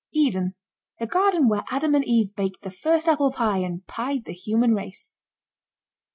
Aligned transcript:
EDEN. 0.15 0.55
The 0.97 1.05
garden 1.05 1.47
where 1.47 1.63
Adam 1.69 1.93
and 1.93 2.03
Eve 2.03 2.33
baked 2.35 2.63
the 2.63 2.71
first 2.71 3.07
apple 3.07 3.31
pie 3.31 3.59
and 3.59 3.85
pied 3.85 4.25
the 4.25 4.33
human 4.33 4.73
race. 4.73 5.11